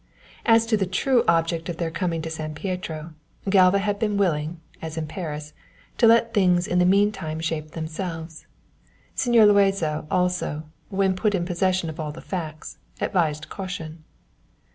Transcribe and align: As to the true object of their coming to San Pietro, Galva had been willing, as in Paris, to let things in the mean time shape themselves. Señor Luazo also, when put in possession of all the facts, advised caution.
As 0.47 0.65
to 0.65 0.75
the 0.77 0.87
true 0.87 1.23
object 1.27 1.69
of 1.69 1.77
their 1.77 1.91
coming 1.91 2.23
to 2.23 2.29
San 2.31 2.55
Pietro, 2.55 3.13
Galva 3.47 3.77
had 3.77 3.99
been 3.99 4.17
willing, 4.17 4.59
as 4.81 4.97
in 4.97 5.05
Paris, 5.05 5.53
to 5.99 6.07
let 6.07 6.33
things 6.33 6.65
in 6.65 6.79
the 6.79 6.87
mean 6.87 7.11
time 7.11 7.39
shape 7.39 7.73
themselves. 7.73 8.47
Señor 9.15 9.45
Luazo 9.47 10.07
also, 10.09 10.63
when 10.89 11.15
put 11.15 11.35
in 11.35 11.45
possession 11.45 11.87
of 11.87 11.99
all 11.99 12.11
the 12.11 12.19
facts, 12.19 12.79
advised 12.99 13.47
caution. 13.49 14.03